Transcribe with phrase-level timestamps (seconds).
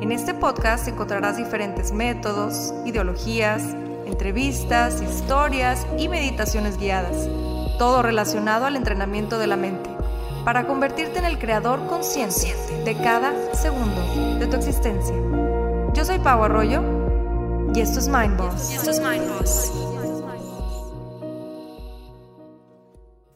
[0.00, 3.62] En este podcast encontrarás diferentes métodos, ideologías,
[4.04, 7.26] entrevistas, historias y meditaciones guiadas,
[7.78, 9.88] todo relacionado al entrenamiento de la mente,
[10.44, 15.16] para convertirte en el creador consciente de cada segundo de tu existencia.
[15.94, 16.82] Yo soy Pau Arroyo
[17.74, 19.72] y esto es Mind Boss.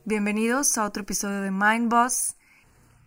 [0.05, 2.37] Bienvenidos a otro episodio de Mind Boss.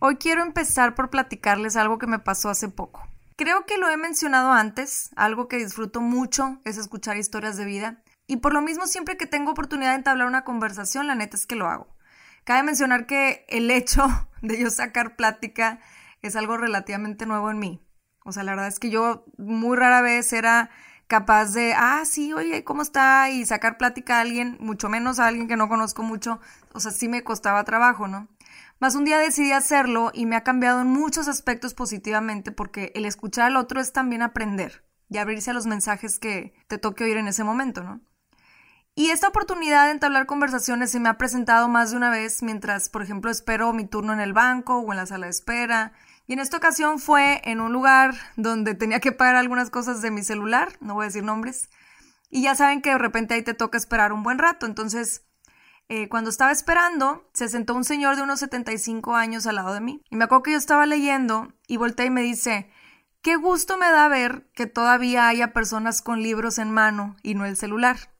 [0.00, 3.13] Hoy quiero empezar por platicarles algo que me pasó hace poco.
[3.36, 8.02] Creo que lo he mencionado antes, algo que disfruto mucho es escuchar historias de vida
[8.28, 11.44] y por lo mismo siempre que tengo oportunidad de entablar una conversación, la neta es
[11.44, 11.88] que lo hago.
[12.44, 14.06] Cabe mencionar que el hecho
[14.42, 15.80] de yo sacar plática
[16.22, 17.84] es algo relativamente nuevo en mí.
[18.24, 20.70] O sea, la verdad es que yo muy rara vez era
[21.08, 23.30] capaz de, ah, sí, oye, ¿cómo está?
[23.30, 26.40] Y sacar plática a alguien, mucho menos a alguien que no conozco mucho.
[26.72, 28.28] O sea, sí me costaba trabajo, ¿no?
[28.84, 33.06] Más un día decidí hacerlo y me ha cambiado en muchos aspectos positivamente porque el
[33.06, 37.16] escuchar al otro es también aprender y abrirse a los mensajes que te toque oír
[37.16, 38.02] en ese momento, ¿no?
[38.94, 42.90] Y esta oportunidad de entablar conversaciones se me ha presentado más de una vez mientras,
[42.90, 45.94] por ejemplo, espero mi turno en el banco o en la sala de espera.
[46.26, 50.10] Y en esta ocasión fue en un lugar donde tenía que pagar algunas cosas de
[50.10, 51.70] mi celular, no voy a decir nombres.
[52.28, 54.66] Y ya saben que de repente ahí te toca esperar un buen rato.
[54.66, 55.24] Entonces
[55.88, 59.80] eh, cuando estaba esperando, se sentó un señor de unos 75 años al lado de
[59.80, 60.02] mí.
[60.10, 62.70] Y me acuerdo que yo estaba leyendo y volteé y me dice,
[63.20, 67.44] qué gusto me da ver que todavía haya personas con libros en mano y no
[67.44, 68.14] el celular.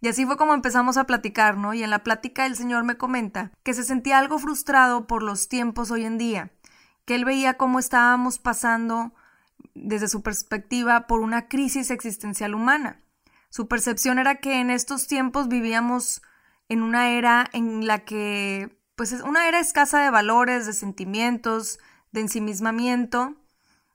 [0.00, 1.74] Y así fue como empezamos a platicar, ¿no?
[1.74, 5.48] Y en la plática el señor me comenta que se sentía algo frustrado por los
[5.48, 6.52] tiempos hoy en día,
[7.04, 9.12] que él veía cómo estábamos pasando
[9.74, 13.00] desde su perspectiva por una crisis existencial humana.
[13.50, 16.22] Su percepción era que en estos tiempos vivíamos
[16.68, 21.78] en una era en la que, pues es una era escasa de valores, de sentimientos,
[22.12, 23.36] de ensimismamiento.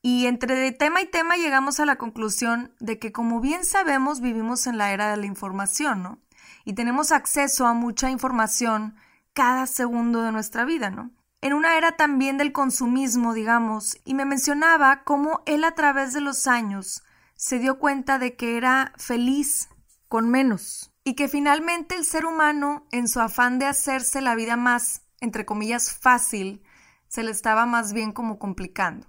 [0.01, 4.67] Y entre tema y tema llegamos a la conclusión de que, como bien sabemos, vivimos
[4.67, 6.19] en la era de la información, ¿no?
[6.65, 8.95] Y tenemos acceso a mucha información
[9.33, 11.11] cada segundo de nuestra vida, ¿no?
[11.41, 16.21] En una era también del consumismo, digamos, y me mencionaba cómo él a través de
[16.21, 17.03] los años
[17.35, 19.69] se dio cuenta de que era feliz
[20.07, 24.55] con menos, y que finalmente el ser humano, en su afán de hacerse la vida
[24.55, 26.63] más, entre comillas, fácil,
[27.07, 29.07] se le estaba más bien como complicando.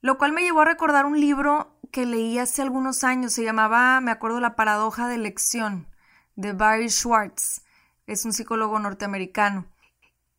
[0.00, 4.00] Lo cual me llevó a recordar un libro que leí hace algunos años, se llamaba,
[4.00, 5.88] me acuerdo, La paradoja de elección,
[6.36, 7.62] de Barry Schwartz,
[8.06, 9.66] es un psicólogo norteamericano,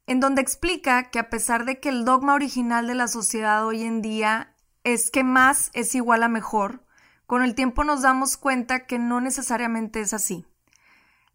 [0.05, 3.83] en donde explica que a pesar de que el dogma original de la sociedad hoy
[3.83, 6.85] en día es que más es igual a mejor,
[7.25, 10.45] con el tiempo nos damos cuenta que no necesariamente es así.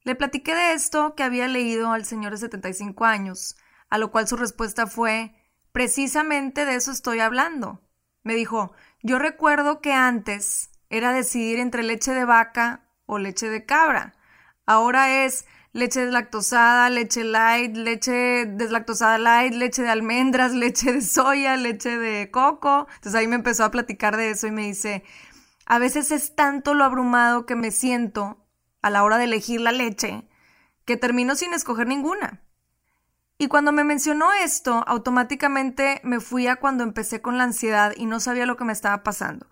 [0.04, 3.56] Le platiqué de esto que había leído al señor de 75 años,
[3.88, 5.34] a lo cual su respuesta fue
[5.72, 7.80] Precisamente de eso estoy hablando.
[8.22, 13.64] Me dijo Yo recuerdo que antes era decidir entre leche de vaca o leche de
[13.64, 14.14] cabra.
[14.66, 21.56] Ahora es leche deslactosada, leche light, leche deslactosada light, leche de almendras, leche de soya,
[21.56, 22.86] leche de coco.
[22.96, 25.04] Entonces ahí me empezó a platicar de eso y me dice,
[25.64, 28.41] a veces es tanto lo abrumado que me siento
[28.82, 30.28] a la hora de elegir la leche
[30.84, 32.42] que termino sin escoger ninguna.
[33.38, 38.06] Y cuando me mencionó esto, automáticamente me fui a cuando empecé con la ansiedad y
[38.06, 39.48] no sabía lo que me estaba pasando.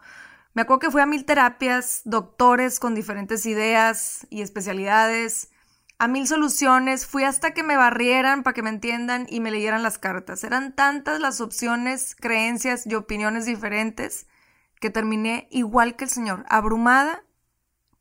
[0.52, 5.50] Me acuerdo que fui a mil terapias, doctores con diferentes ideas y especialidades,
[6.00, 9.82] a mil soluciones, fui hasta que me barrieran para que me entiendan y me leyeran
[9.82, 10.44] las cartas.
[10.44, 14.26] Eran tantas las opciones, creencias y opiniones diferentes
[14.80, 17.22] que terminé igual que el señor, abrumada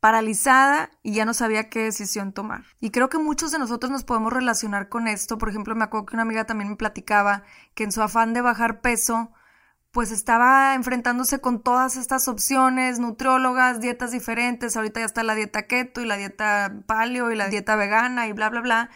[0.00, 2.64] paralizada y ya no sabía qué decisión tomar.
[2.80, 5.38] Y creo que muchos de nosotros nos podemos relacionar con esto.
[5.38, 7.44] Por ejemplo, me acuerdo que una amiga también me platicaba
[7.74, 9.30] que en su afán de bajar peso,
[9.92, 14.76] pues estaba enfrentándose con todas estas opciones, nutriólogas, dietas diferentes.
[14.76, 18.32] Ahorita ya está la dieta keto y la dieta paleo y la dieta vegana y
[18.32, 18.90] bla, bla, bla.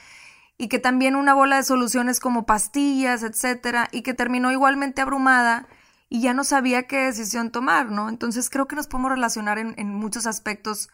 [0.56, 5.66] Y que también una bola de soluciones como pastillas, etcétera, y que terminó igualmente abrumada
[6.14, 8.08] y ya no sabía qué decisión tomar, ¿no?
[8.08, 10.88] Entonces creo que nos podemos relacionar en, en muchos aspectos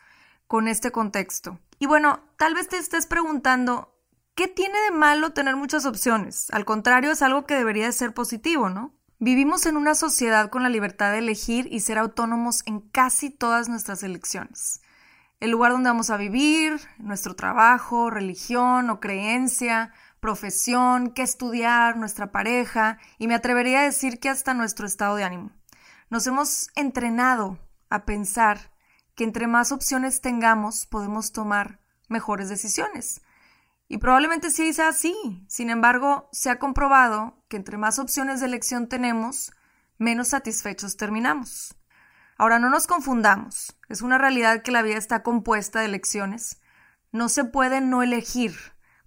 [0.46, 1.60] con este contexto.
[1.78, 3.94] Y bueno, tal vez te estés preguntando,
[4.34, 6.46] ¿qué tiene de malo tener muchas opciones?
[6.52, 8.94] Al contrario, es algo que debería ser positivo, ¿no?
[9.18, 13.68] Vivimos en una sociedad con la libertad de elegir y ser autónomos en casi todas
[13.68, 14.80] nuestras elecciones.
[15.38, 22.30] El lugar donde vamos a vivir, nuestro trabajo, religión o creencia, profesión, qué estudiar, nuestra
[22.30, 25.50] pareja y me atrevería a decir que hasta nuestro estado de ánimo.
[26.10, 27.58] Nos hemos entrenado
[27.88, 28.70] a pensar
[29.14, 33.22] que entre más opciones tengamos podemos tomar mejores decisiones.
[33.88, 35.44] Y probablemente sí sea así.
[35.48, 39.52] Sin embargo, se ha comprobado que entre más opciones de elección tenemos,
[39.98, 41.74] menos satisfechos terminamos.
[42.38, 43.76] Ahora, no nos confundamos.
[43.88, 46.60] Es una realidad que la vida está compuesta de elecciones.
[47.10, 48.54] No se puede no elegir.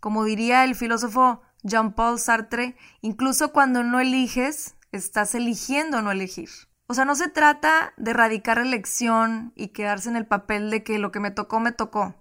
[0.04, 6.50] Como diría el filósofo Jean-Paul Sartre, incluso cuando no eliges, estás eligiendo no elegir.
[6.88, 11.00] O sea, no se trata de erradicar elección y quedarse en el papel de que
[11.00, 12.16] lo que me tocó, me tocó.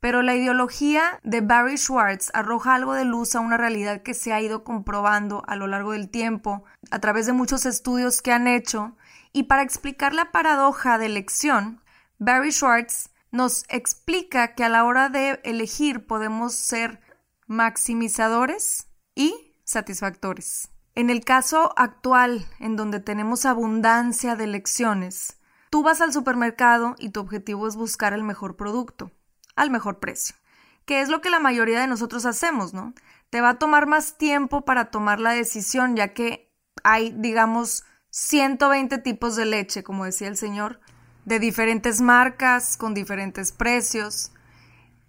[0.00, 4.32] Pero la ideología de Barry Schwartz arroja algo de luz a una realidad que se
[4.32, 8.48] ha ido comprobando a lo largo del tiempo, a través de muchos estudios que han
[8.48, 8.96] hecho,
[9.34, 11.82] y para explicar la paradoja de elección,
[12.18, 17.06] Barry Schwartz nos explica que a la hora de elegir podemos ser
[17.48, 20.70] maximizadores y satisfactores.
[20.94, 25.38] En el caso actual, en donde tenemos abundancia de elecciones,
[25.70, 29.10] tú vas al supermercado y tu objetivo es buscar el mejor producto
[29.56, 30.36] al mejor precio,
[30.84, 32.94] que es lo que la mayoría de nosotros hacemos, ¿no?
[33.30, 36.52] Te va a tomar más tiempo para tomar la decisión, ya que
[36.84, 40.80] hay, digamos, 120 tipos de leche, como decía el señor,
[41.24, 44.32] de diferentes marcas, con diferentes precios.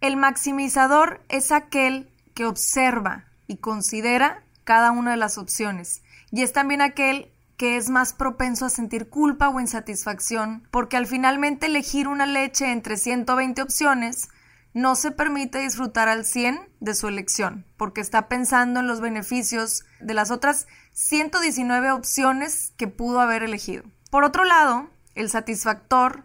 [0.01, 2.09] El maximizador es aquel
[2.39, 7.89] que observa y considera cada una de las opciones y es también aquel que es
[7.89, 13.61] más propenso a sentir culpa o insatisfacción, porque al finalmente elegir una leche entre 120
[13.61, 14.29] opciones
[14.73, 19.83] no se permite disfrutar al 100 de su elección, porque está pensando en los beneficios
[19.99, 23.83] de las otras 119 opciones que pudo haber elegido.
[24.09, 26.23] Por otro lado, el satisfactor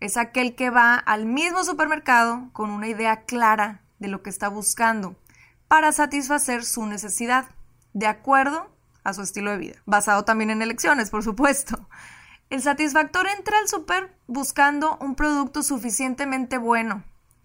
[0.00, 4.48] es aquel que va al mismo supermercado con una idea clara de lo que está
[4.48, 5.14] buscando
[5.72, 7.46] para satisfacer su necesidad,
[7.94, 8.70] de acuerdo
[9.04, 11.88] a su estilo de vida, basado también en elecciones, por supuesto.
[12.50, 17.04] El satisfactor entra al super buscando un producto suficientemente bueno,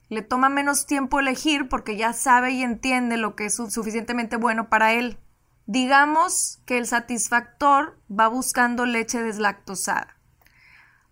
[0.10, 4.68] le toma menos tiempo elegir porque ya sabe y entiende lo que es suficientemente bueno
[4.68, 5.18] para él.
[5.66, 10.18] Digamos que el satisfactor va buscando leche deslactosada.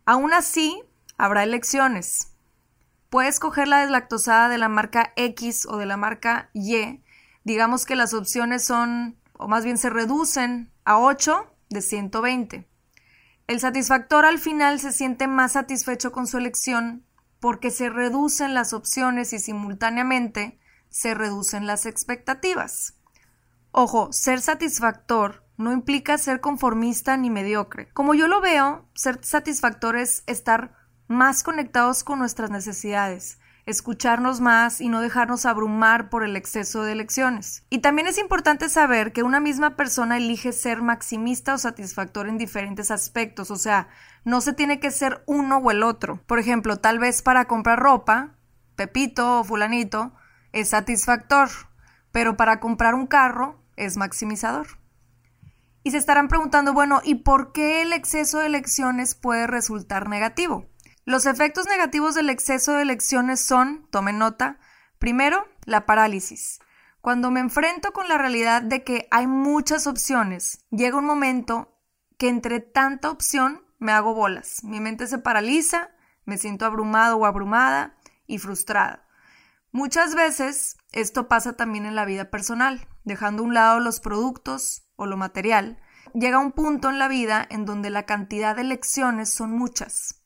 [0.06, 0.84] Aún así,
[1.18, 2.34] habrá elecciones.
[3.10, 7.05] Puedes coger la deslactosada de la marca X o de la marca Y.
[7.46, 12.68] Digamos que las opciones son, o más bien se reducen a 8 de 120.
[13.46, 17.06] El satisfactor al final se siente más satisfecho con su elección
[17.40, 20.60] porque se reducen las opciones y simultáneamente
[20.90, 22.96] se reducen las expectativas.
[23.72, 27.90] Ojo, ser satisfactor no implica ser conformista ni mediocre.
[27.94, 30.74] Como yo lo veo, ser satisfactor es estar
[31.08, 36.92] más conectados con nuestras necesidades, escucharnos más y no dejarnos abrumar por el exceso de
[36.92, 37.64] elecciones.
[37.70, 42.38] Y también es importante saber que una misma persona elige ser maximista o satisfactor en
[42.38, 43.88] diferentes aspectos, o sea,
[44.24, 46.22] no se tiene que ser uno o el otro.
[46.26, 48.36] Por ejemplo, tal vez para comprar ropa,
[48.76, 50.14] Pepito o fulanito
[50.52, 51.50] es satisfactor,
[52.12, 54.68] pero para comprar un carro es maximizador.
[55.84, 60.66] Y se estarán preguntando, bueno, ¿y por qué el exceso de elecciones puede resultar negativo?
[61.06, 64.58] Los efectos negativos del exceso de elecciones son, tomen nota,
[64.98, 66.60] primero, la parálisis.
[67.00, 71.80] Cuando me enfrento con la realidad de que hay muchas opciones, llega un momento
[72.18, 74.64] que entre tanta opción me hago bolas.
[74.64, 75.92] Mi mente se paraliza,
[76.26, 77.96] me siento abrumado o abrumada
[78.26, 79.08] y frustrada.
[79.72, 84.88] Muchas veces esto pasa también en la vida personal, dejando a un lado los productos
[84.96, 85.78] o lo material.
[86.16, 90.25] Llega un punto en la vida en donde la cantidad de elecciones son muchas.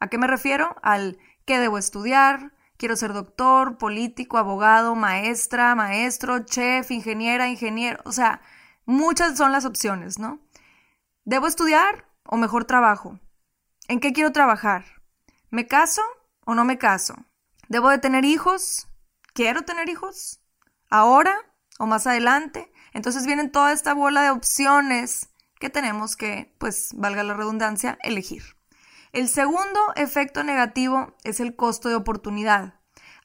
[0.00, 0.76] ¿A qué me refiero?
[0.82, 8.12] Al qué debo estudiar, quiero ser doctor, político, abogado, maestra, maestro, chef, ingeniera, ingeniero, o
[8.12, 8.40] sea,
[8.86, 10.40] muchas son las opciones, ¿no?
[11.24, 13.18] ¿Debo estudiar o mejor trabajo?
[13.88, 14.84] ¿En qué quiero trabajar?
[15.50, 16.02] ¿Me caso
[16.44, 17.14] o no me caso?
[17.68, 18.88] ¿Debo de tener hijos?
[19.34, 20.40] ¿Quiero tener hijos?
[20.90, 21.34] ¿Ahora
[21.78, 22.72] o más adelante?
[22.92, 25.28] Entonces vienen toda esta bola de opciones
[25.58, 28.57] que tenemos que, pues, valga la redundancia, elegir.
[29.12, 32.74] El segundo efecto negativo es el costo de oportunidad.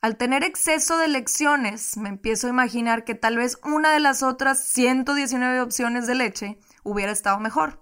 [0.01, 4.23] Al tener exceso de elecciones, me empiezo a imaginar que tal vez una de las
[4.23, 7.81] otras 119 opciones de leche hubiera estado mejor.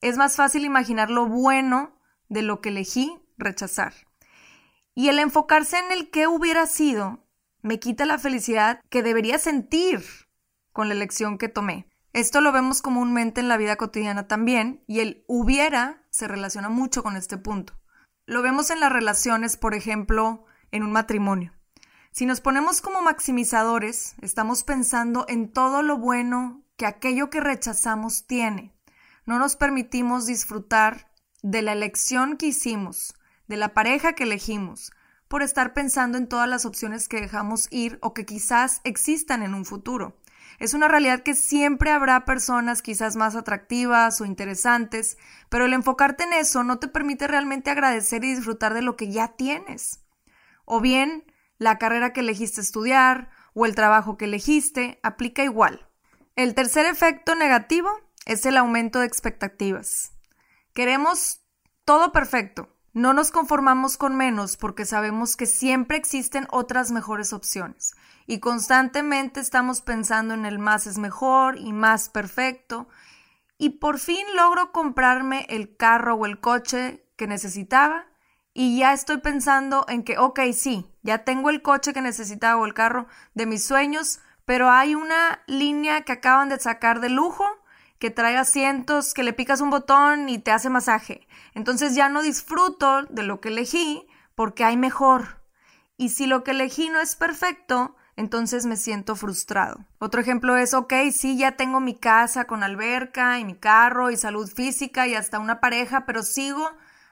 [0.00, 1.98] Es más fácil imaginar lo bueno
[2.28, 3.94] de lo que elegí rechazar.
[4.94, 7.24] Y el enfocarse en el que hubiera sido
[7.62, 10.02] me quita la felicidad que debería sentir
[10.72, 11.86] con la elección que tomé.
[12.12, 17.02] Esto lo vemos comúnmente en la vida cotidiana también y el hubiera se relaciona mucho
[17.02, 17.72] con este punto.
[18.26, 21.54] Lo vemos en las relaciones, por ejemplo, en un matrimonio.
[22.10, 28.26] Si nos ponemos como maximizadores, estamos pensando en todo lo bueno que aquello que rechazamos
[28.26, 28.76] tiene.
[29.24, 31.10] No nos permitimos disfrutar
[31.42, 33.14] de la elección que hicimos,
[33.48, 34.92] de la pareja que elegimos,
[35.28, 39.54] por estar pensando en todas las opciones que dejamos ir o que quizás existan en
[39.54, 40.18] un futuro.
[40.58, 45.18] Es una realidad que siempre habrá personas quizás más atractivas o interesantes,
[45.48, 49.10] pero el enfocarte en eso no te permite realmente agradecer y disfrutar de lo que
[49.10, 50.04] ya tienes.
[50.64, 51.24] O bien,
[51.58, 55.88] la carrera que elegiste estudiar o el trabajo que elegiste aplica igual.
[56.36, 57.90] El tercer efecto negativo
[58.24, 60.12] es el aumento de expectativas.
[60.72, 61.42] Queremos
[61.84, 62.71] todo perfecto.
[62.94, 67.94] No nos conformamos con menos porque sabemos que siempre existen otras mejores opciones.
[68.26, 72.88] Y constantemente estamos pensando en el más es mejor y más perfecto.
[73.56, 78.04] Y por fin logro comprarme el carro o el coche que necesitaba.
[78.52, 82.66] Y ya estoy pensando en que, ok, sí, ya tengo el coche que necesitaba o
[82.66, 87.46] el carro de mis sueños, pero hay una línea que acaban de sacar de lujo
[88.02, 91.28] que trae asientos, que le picas un botón y te hace masaje.
[91.54, 94.04] Entonces ya no disfruto de lo que elegí
[94.34, 95.40] porque hay mejor.
[95.96, 99.86] Y si lo que elegí no es perfecto, entonces me siento frustrado.
[100.00, 104.16] Otro ejemplo es, ok, sí, ya tengo mi casa con alberca y mi carro y
[104.16, 106.68] salud física y hasta una pareja, pero sigo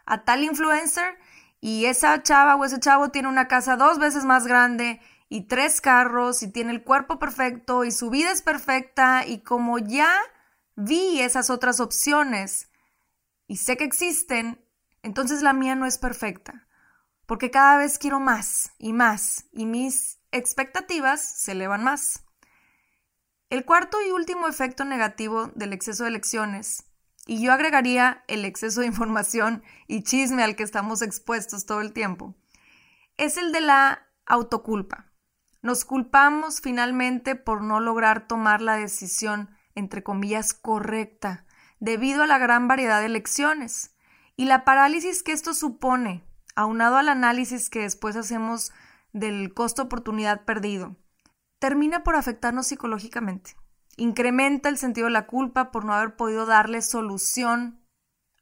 [0.06, 1.20] a tal influencer
[1.60, 5.80] y esa chava o ese chavo tiene una casa dos veces más grande y tres
[5.80, 10.10] carros y tiene el cuerpo perfecto y su vida es perfecta y como ya
[10.80, 12.70] vi esas otras opciones
[13.46, 14.64] y sé que existen,
[15.02, 16.66] entonces la mía no es perfecta,
[17.26, 22.24] porque cada vez quiero más y más y mis expectativas se elevan más.
[23.48, 26.84] El cuarto y último efecto negativo del exceso de elecciones
[27.26, 31.92] y yo agregaría el exceso de información y chisme al que estamos expuestos todo el
[31.92, 32.34] tiempo.
[33.16, 35.12] Es el de la autoculpa.
[35.62, 41.44] Nos culpamos finalmente por no lograr tomar la decisión, entre comillas, correcta,
[41.78, 43.94] debido a la gran variedad de elecciones.
[44.36, 46.24] Y la parálisis que esto supone,
[46.54, 48.72] aunado al análisis que después hacemos
[49.12, 50.96] del costo-oportunidad perdido,
[51.58, 53.56] termina por afectarnos psicológicamente
[54.00, 57.80] incrementa el sentido de la culpa por no haber podido darle solución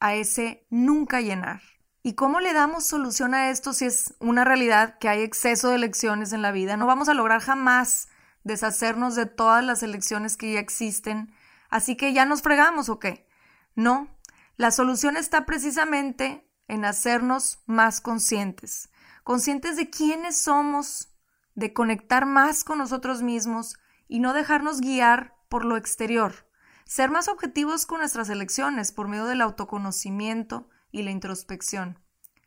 [0.01, 1.61] a ese nunca llenar.
[2.03, 5.75] ¿Y cómo le damos solución a esto si es una realidad que hay exceso de
[5.75, 6.77] elecciones en la vida?
[6.77, 8.09] No vamos a lograr jamás
[8.49, 11.33] deshacernos de todas las elecciones que ya existen,
[11.71, 13.28] así que ya nos fregamos o qué.
[13.76, 14.09] No,
[14.57, 18.90] la solución está precisamente en hacernos más conscientes,
[19.23, 21.14] conscientes de quiénes somos,
[21.55, 23.76] de conectar más con nosotros mismos
[24.09, 26.49] y no dejarnos guiar por lo exterior,
[26.85, 32.00] ser más objetivos con nuestras elecciones por medio del autoconocimiento y la introspección,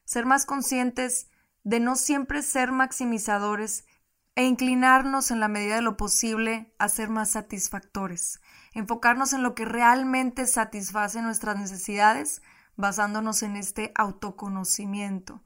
[0.04, 1.30] ser más conscientes
[1.64, 3.86] de no siempre ser maximizadores
[4.36, 8.42] e inclinarnos en la medida de lo posible a ser más satisfactores,
[8.74, 12.42] enfocarnos en lo que realmente satisface nuestras necesidades
[12.76, 15.44] basándonos en este autoconocimiento.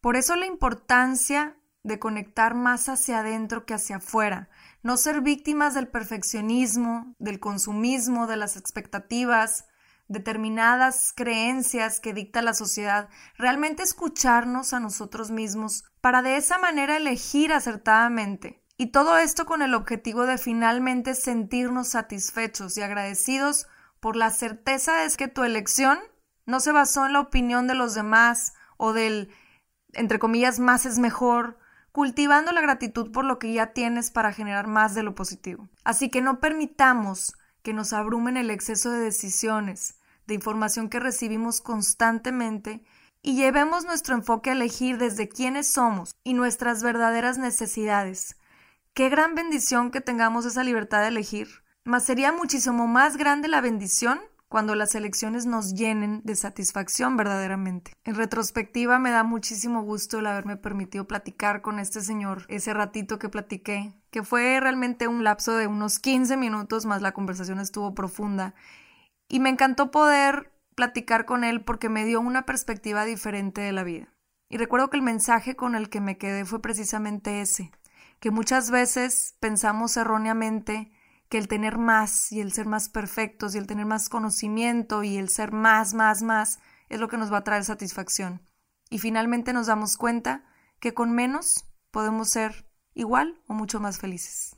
[0.00, 4.50] Por eso la importancia de conectar más hacia adentro que hacia afuera,
[4.82, 9.67] no ser víctimas del perfeccionismo, del consumismo, de las expectativas,
[10.08, 16.96] determinadas creencias que dicta la sociedad, realmente escucharnos a nosotros mismos para de esa manera
[16.96, 18.62] elegir acertadamente.
[18.78, 23.66] Y todo esto con el objetivo de finalmente sentirnos satisfechos y agradecidos
[24.00, 25.98] por la certeza de que tu elección
[26.46, 29.30] no se basó en la opinión de los demás o del,
[29.92, 31.58] entre comillas, más es mejor,
[31.92, 35.68] cultivando la gratitud por lo que ya tienes para generar más de lo positivo.
[35.84, 39.97] Así que no permitamos que nos abrumen el exceso de decisiones,
[40.28, 42.84] de información que recibimos constantemente
[43.22, 48.36] y llevemos nuestro enfoque a elegir desde quiénes somos y nuestras verdaderas necesidades.
[48.94, 51.48] Qué gran bendición que tengamos esa libertad de elegir,
[51.82, 57.92] mas sería muchísimo más grande la bendición cuando las elecciones nos llenen de satisfacción verdaderamente.
[58.04, 63.18] En retrospectiva me da muchísimo gusto el haberme permitido platicar con este señor ese ratito
[63.18, 67.94] que platiqué, que fue realmente un lapso de unos 15 minutos, más la conversación estuvo
[67.94, 68.54] profunda.
[69.28, 73.84] Y me encantó poder platicar con él porque me dio una perspectiva diferente de la
[73.84, 74.14] vida.
[74.48, 77.70] Y recuerdo que el mensaje con el que me quedé fue precisamente ese,
[78.20, 80.90] que muchas veces pensamos erróneamente
[81.28, 85.18] que el tener más y el ser más perfectos y el tener más conocimiento y
[85.18, 86.58] el ser más, más, más
[86.88, 88.40] es lo que nos va a traer satisfacción.
[88.88, 90.44] Y finalmente nos damos cuenta
[90.80, 94.57] que con menos podemos ser igual o mucho más felices.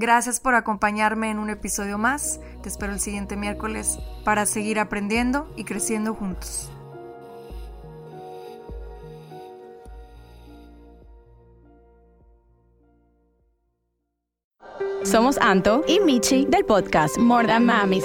[0.00, 2.40] Gracias por acompañarme en un episodio más.
[2.62, 6.72] Te espero el siguiente miércoles para seguir aprendiendo y creciendo juntos.
[15.04, 18.04] Somos Anto y Michi del podcast More Than Mamis.